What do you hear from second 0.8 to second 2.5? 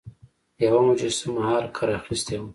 مجسمه هارکر اخیستې وه.